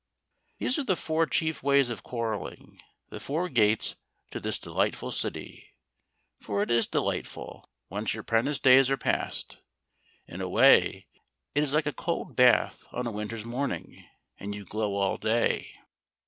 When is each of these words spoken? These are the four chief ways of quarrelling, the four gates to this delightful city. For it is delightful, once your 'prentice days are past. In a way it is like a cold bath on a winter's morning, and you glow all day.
These 0.57 0.79
are 0.79 0.83
the 0.83 0.95
four 0.95 1.27
chief 1.27 1.61
ways 1.61 1.91
of 1.91 2.01
quarrelling, 2.01 2.81
the 3.09 3.19
four 3.19 3.47
gates 3.49 3.97
to 4.31 4.39
this 4.39 4.57
delightful 4.57 5.11
city. 5.11 5.75
For 6.41 6.63
it 6.63 6.71
is 6.71 6.87
delightful, 6.87 7.69
once 7.87 8.15
your 8.15 8.23
'prentice 8.23 8.59
days 8.59 8.89
are 8.89 8.97
past. 8.97 9.59
In 10.25 10.41
a 10.41 10.49
way 10.49 11.05
it 11.53 11.61
is 11.61 11.75
like 11.75 11.85
a 11.85 11.93
cold 11.93 12.35
bath 12.35 12.87
on 12.91 13.05
a 13.05 13.11
winter's 13.11 13.45
morning, 13.45 14.03
and 14.39 14.55
you 14.55 14.65
glow 14.65 14.95
all 14.95 15.17
day. 15.19 15.71